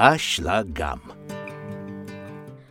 [0.00, 1.02] по слогам.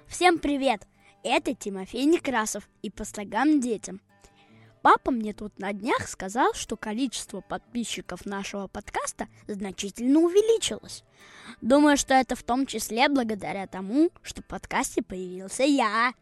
[0.08, 0.88] Всем привет!
[1.22, 4.02] Это Тимофей Некрасов и по слогам детям.
[4.82, 11.04] Папа мне тут на днях сказал, что количество подписчиков нашего подкаста значительно увеличилось.
[11.62, 16.14] Думаю, что это в том числе благодаря тому, что в подкасте появился я.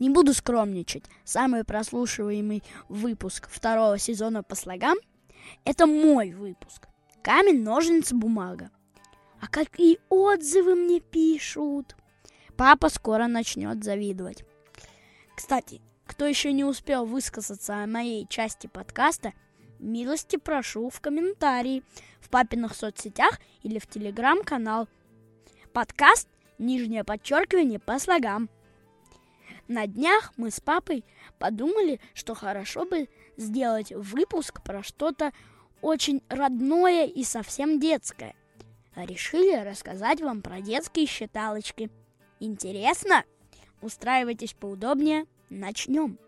[0.00, 1.04] Не буду скромничать.
[1.22, 4.96] Самый прослушиваемый выпуск второго сезона по слогам–
[5.64, 6.88] это мой выпуск.
[7.22, 8.72] Камень, ножницы, бумага.
[9.42, 11.96] А какие отзывы мне пишут?
[12.56, 14.44] Папа скоро начнет завидовать.
[15.34, 19.32] Кстати, кто еще не успел высказаться о моей части подкаста,
[19.80, 21.82] милости прошу в комментарии
[22.20, 24.86] в папиных соцсетях или в телеграм-канал.
[25.72, 28.48] Подкаст «Нижнее подчеркивание по слогам».
[29.66, 31.04] На днях мы с папой
[31.40, 35.32] подумали, что хорошо бы сделать выпуск про что-то
[35.80, 38.36] очень родное и совсем детское.
[38.94, 41.90] Решили рассказать вам про детские считалочки.
[42.40, 43.24] Интересно?
[43.80, 45.26] Устраивайтесь поудобнее.
[45.48, 46.18] Начнем.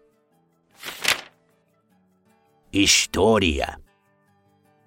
[2.72, 3.76] История.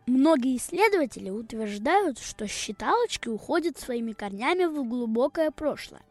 [0.07, 6.01] Многие исследователи утверждают, что считалочки уходят своими корнями в глубокое прошлое.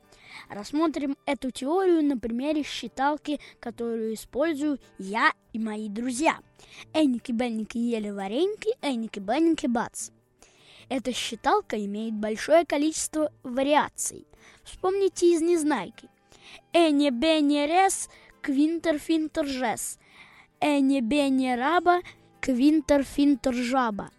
[0.49, 6.39] Рассмотрим эту теорию на примере считалки, которую использую я и мои друзья.
[6.93, 10.11] Энники-бенники ели вареньки, энники-бенники бац.
[10.89, 14.27] Эта считалка имеет большое количество вариаций.
[14.65, 16.09] Вспомните из «Незнайки».
[16.73, 18.09] Эне бене рес,
[18.41, 19.99] квинтер финтер жес.
[20.61, 22.03] Эне бене раба,
[22.41, 24.11] квинтер финтер жаба.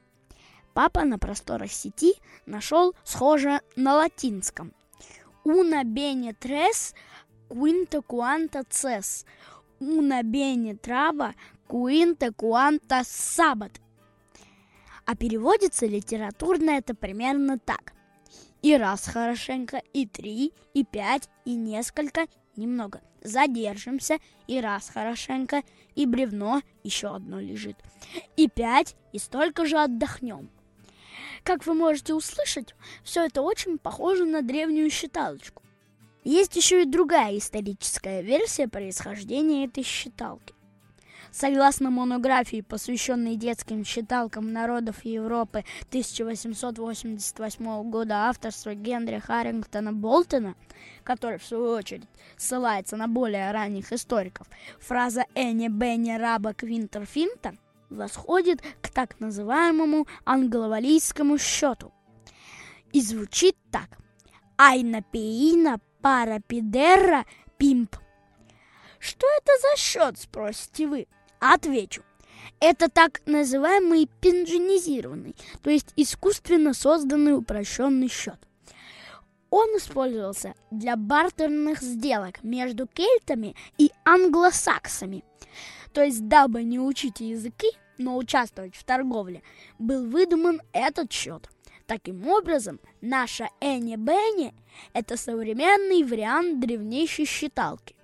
[0.74, 2.14] Папа на просторах сети
[2.46, 4.74] нашел схожее на латинском.
[5.44, 6.94] Una bene tres,
[7.48, 9.26] quinta quanta ces.
[9.80, 11.34] Una bene traba,
[11.68, 13.80] quinta quanta sabat.
[15.08, 17.94] А переводится литературно это примерно так.
[18.62, 23.00] И раз хорошенько, и три, и пять, и несколько, немного.
[23.24, 24.18] Задержимся,
[24.48, 25.64] и раз хорошенько,
[25.96, 27.78] и бревно, еще одно лежит.
[28.36, 30.50] И пять, и столько же отдохнем.
[31.44, 35.64] Как вы можете услышать, все это очень похоже на древнюю считалочку.
[36.26, 40.54] Есть еще и другая историческая версия происхождения этой считалки.
[41.32, 50.56] Согласно монографии, посвященной детским считалкам народов Европы 1888 года авторства Генри Харрингтона Болтона,
[51.04, 52.08] который, в свою очередь,
[52.38, 54.48] ссылается на более ранних историков,
[54.80, 57.56] фраза «Эни Бенни Раба Квинтер Финта»
[57.90, 61.94] восходит к так называемому англовалийскому счету
[62.92, 63.98] и звучит так.
[64.58, 67.26] Айна пиина пара пидерра
[67.58, 67.96] пимп.
[69.00, 71.08] Что это за счет, спросите вы?
[71.40, 72.04] Отвечу.
[72.60, 78.40] Это так называемый пинжинизированный, то есть искусственно созданный упрощенный счет.
[79.50, 85.24] Он использовался для бартерных сделок между кельтами и англосаксами–
[85.98, 89.42] то есть, дабы не учить языки, но участвовать в торговле,
[89.80, 91.50] был выдуман этот счет.
[91.88, 94.54] Таким образом, наша Энни Бенни–
[94.94, 97.96] это современный вариант древнейшей считалки,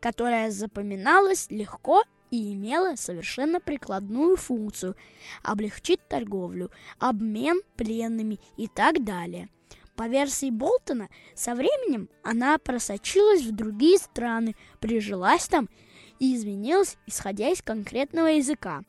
[0.00, 4.96] которая запоминалась легко и имела совершенно прикладную функцию–
[5.44, 9.48] облегчить торговлю, обмен пленными и так далее.
[9.94, 15.68] По версии Болтона, со временем она просочилась в другие страны, прижилась там–
[16.22, 18.84] и изменилась, исходя из конкретного языка.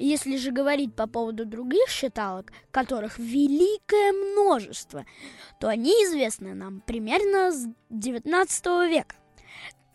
[0.00, 5.06] Если же говорить по поводу других считалок, которых великое множество,
[5.60, 9.14] то они известны нам примерно с XIX века.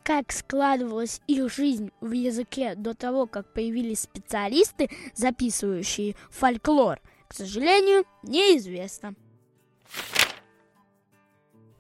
[0.06, 8.06] Как складывалась их жизнь в языке до того, как появились специалисты, записывающие фольклор, к сожалению,
[8.22, 9.16] неизвестно.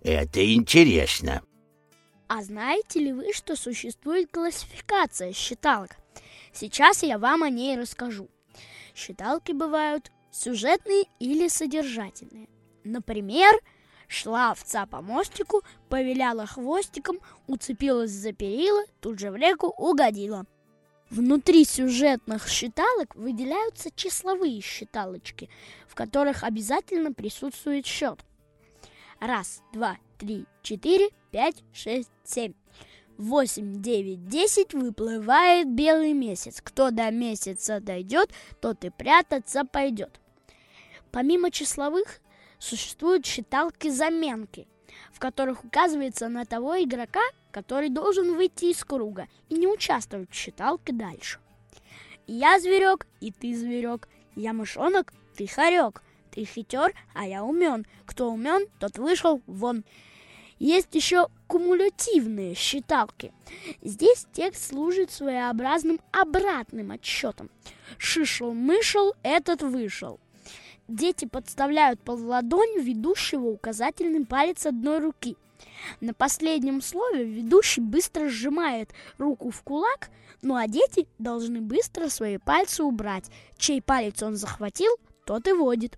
[0.02, 1.44] Это интересно.
[2.28, 5.92] А знаете ли вы, что существует классификация считалок?
[6.52, 8.28] Сейчас я вам о ней расскажу.
[8.96, 12.50] Считалки бывают сюжетные или содержательные.
[12.84, 13.54] Например,
[14.08, 20.46] шла овца по мостику, повиляла хвостиком, уцепилась за перила, тут же в реку угодила.
[21.10, 25.50] Внутри сюжетных считалок выделяются числовые считалочки,
[25.88, 28.20] в которых обязательно присутствует счет.
[29.20, 32.54] Раз, два, три, четыре, пять, шесть, семь.
[33.18, 36.60] Восемь, девять, десять выплывает белый месяц.
[36.62, 38.30] Кто до месяца дойдет,
[38.60, 40.20] тот и прятаться пойдет.
[41.12, 42.20] Помимо числовых,
[42.60, 44.68] существуют считалки-заменки,
[45.12, 47.22] в которых указывается на того игрока,
[47.52, 51.40] который должен выйти из круга и не участвовать в считалке дальше.
[52.28, 54.08] Я зверек, и ты зверек.
[54.36, 56.02] Я мышонок, ты хорек.
[56.32, 57.86] Ты хитер, а я умен.
[58.06, 59.86] Кто умен, тот вышел вон.
[60.60, 63.34] Есть еще кумулятивные считалки.
[63.82, 67.50] Здесь текст служит своеобразным обратным отсчетом.
[67.98, 70.20] Шишел-мышел, этот вышел.
[70.88, 75.36] Дети подставляют под ладонь ведущего указательный палец одной руки.
[76.00, 80.10] На последнем слове ведущий быстро сжимает руку в кулак,
[80.42, 83.32] ну а дети должны быстро свои пальцы убрать.
[83.58, 84.92] Чей палец он захватил,
[85.26, 85.98] тот и водит.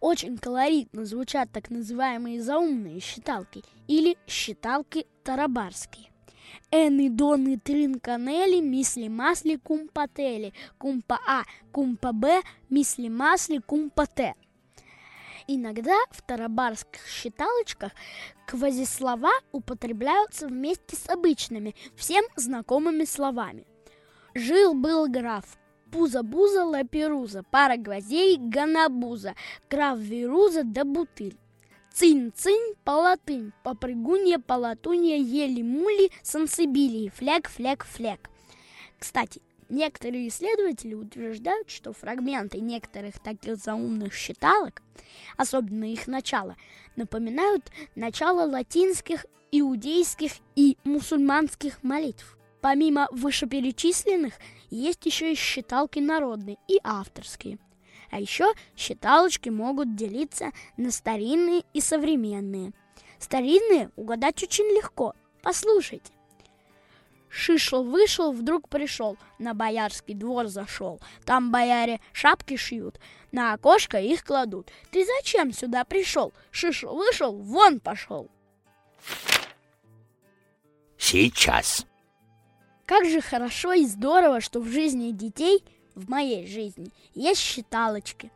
[0.00, 6.07] Очень колоритно звучат так называемые заумные считалки или считалки тарабарские.
[6.70, 14.34] Эны, доны, трин, канели, мисли, масли, кумпатели, кумпа А, кумпа Б, мисли, масли, кумпа Т.
[15.46, 17.92] Иногда в тарабарских считалочках
[18.46, 23.64] квазислова употребляются вместе с обычными, всем знакомыми словами.
[24.34, 25.58] Жил-был граф,
[25.90, 29.34] Пуза-буза, лаперуза, пара гвоздей, ганабуза,
[29.68, 31.38] крав вируза да бутыль.
[31.98, 38.30] Цинь-цинь, палатынь, попрыгунья, полатунья, ели-мули, сансибилии, фляг-фляг-фляг.
[39.00, 44.80] Кстати, некоторые исследователи утверждают, что фрагменты некоторых таких заумных считалок,
[45.36, 46.54] особенно их начало,
[46.94, 47.64] напоминают
[47.96, 52.38] начало латинских, иудейских и мусульманских молитв.
[52.60, 54.34] Помимо вышеперечисленных,
[54.70, 57.58] есть еще и считалки народные и авторские.
[58.10, 62.72] А еще считалочки могут делиться на старинные и современные.
[63.18, 65.14] Старинные угадать очень легко.
[65.42, 66.12] Послушайте.
[67.30, 70.98] Шишел-вышел, вдруг пришел, на боярский двор зашел.
[71.26, 72.98] Там бояре шапки шьют,
[73.32, 74.70] на окошко их кладут.
[74.90, 76.32] Ты зачем сюда пришел?
[76.50, 78.30] Шишел-вышел, вон пошел.
[80.96, 81.86] Сейчас.
[82.86, 85.62] Как же хорошо и здорово, что в жизни детей,
[85.98, 88.30] в моей жизни, есть считалочки.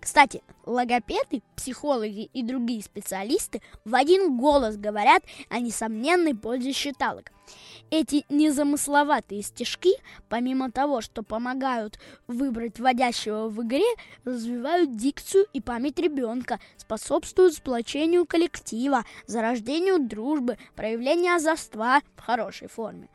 [0.00, 7.30] Кстати, логопеды, психологи и другие специалисты в один голос говорят о несомненной пользе считалок.
[7.90, 9.92] Эти незамысловатые стишки,
[10.28, 13.84] помимо того, что помогают выбрать вводящего в игре,
[14.24, 23.08] развивают дикцию и память ребенка, способствуют сплочению коллектива, зарождению дружбы, проявлению озорства в хорошей форме.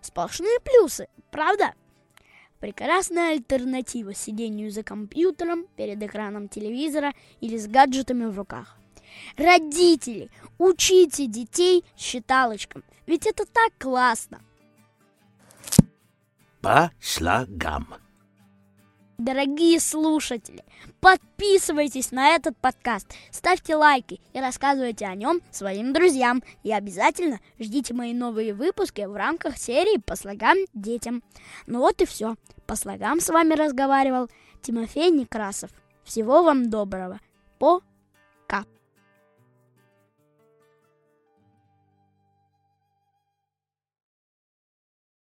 [0.00, 1.74] Сплошные плюсы, правда?
[2.60, 8.76] Прекрасная альтернатива сидению за компьютером, перед экраном телевизора или с гаджетами в руках.
[9.36, 14.42] Родители, учите детей считалочкам, ведь это так классно.
[16.60, 17.94] По слогам.
[19.20, 20.64] Дорогие слушатели,
[21.02, 26.42] подписывайтесь на этот подкаст, ставьте лайки и рассказывайте о нем своим друзьям.
[26.62, 31.22] И обязательно ждите мои новые выпуски в рамках серии «По слогам детям».
[31.66, 32.36] Ну вот и все.
[32.66, 34.30] По слогам с вами разговаривал
[34.62, 35.70] Тимофей Некрасов.
[36.02, 37.20] Всего вам доброго.
[37.58, 38.64] Пока.